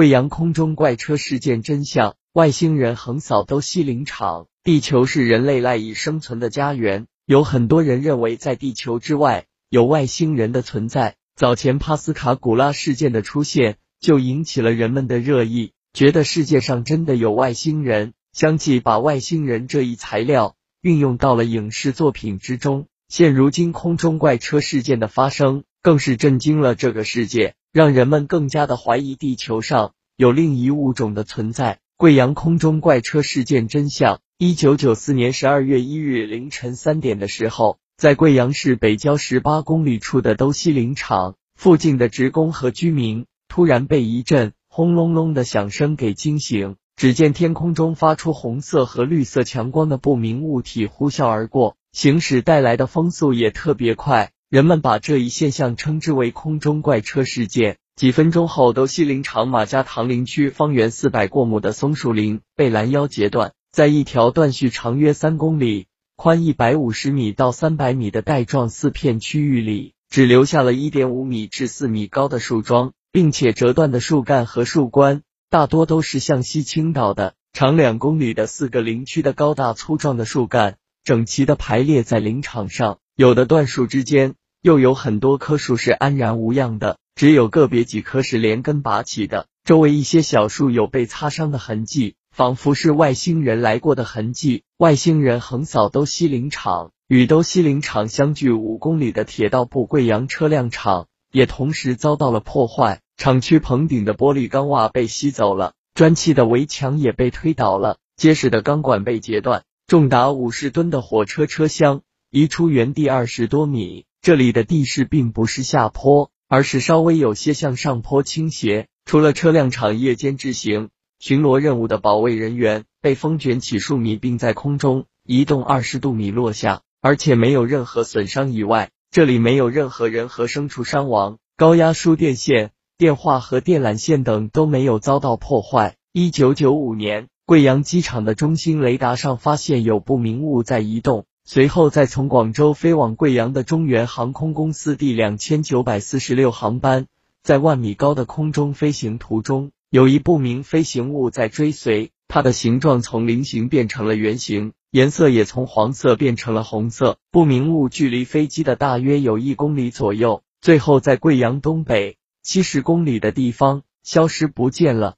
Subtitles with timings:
[0.00, 4.46] 贵阳空中怪车事件真相：外星人横扫都西林场。
[4.64, 11.16] 地球是人类赖以生存的家园，有很多人认为在地球之外有外星人的存在。
[11.36, 18.14] 早前帕斯卡古拉事件的出现就引起了人们的热议，觉得世界上真的有外星人。
[18.32, 22.86] 相继把外星人这一材料运用到了影视作品之中。
[23.10, 31.80] 现如今空中怪车事件的发生，更是震惊了这个世界，让人们更加的怀疑地球上有另一物种的存在。
[31.96, 34.20] 贵阳空中怪车事件真相。
[34.38, 46.76] 一九九四年十二月一日凌晨三点的时候，在贵阳市北郊十八公里处的都西林场附近的职工和居民，突然被一阵轰隆隆的响声给惊醒。
[46.94, 54.30] 只见天空中发出红色和绿色强光的不明物体呼啸而过，行驶带来的风速也特别快。
[54.48, 57.78] 人们把这一现象称之为空中怪车事件。
[57.96, 63.52] 几分钟后，都西林场马家塘林区方圆四百过亩的松树林被拦腰截断。
[63.72, 77.34] 在一条断续长约三公里、宽一百五十米到三百米的带状四片区域里，只留下了一点五米至四米高的树桩，并且折断的树干和树冠大多都是向西倾倒的。
[77.52, 92.14] 长两公里的四个林区的高大粗壮的树干，整齐的排列在林场上，有的断树之间又有很多棵树是安然无恙的，只有个别几棵是连根拔起的，周围一些小树有被擦伤的痕迹。
[92.32, 94.62] 仿佛是外星人来过的痕迹。
[94.78, 103.00] 外星人横扫都西林场，与都西林场相距五公里的铁道部贵阳车辆厂也同时遭到了破坏。
[103.16, 114.04] 厂区棚顶的玻璃钢瓦被吸走了，砖砌的围墙也被推倒了，结实的钢管被截断，重达五十吨的火车车厢移出原地二十多米。
[114.22, 118.86] 这里的地势并不是下坡，而是稍微有些向上坡倾斜。
[119.04, 120.90] 除了车辆厂夜间执行。
[121.18, 131.38] 巡逻任务的保卫人员被风卷起数米，并在空中移动二十度米落下，而且没有任何损伤以外，这里没有任何人和牲畜伤亡。
[131.56, 135.96] 高压输电线、电话和电缆线等都没有遭到破坏。
[136.12, 147.06] 一九九五年，贵阳机场的中心雷达上发现有不明物在移动，随后在从广州飞往贵阳的中原航空公司第两千九百四十六航班，
[147.42, 149.72] 在万米高的空中飞行途中。
[149.90, 157.18] 有一不明飞行物在追随，它的形状从菱形变成了圆形，颜色也从黄色变成了红色。
[157.32, 165.16] 不明物距离飞机的大约有一公里左右，最后在贵阳东北七十公里的地方消失不见了。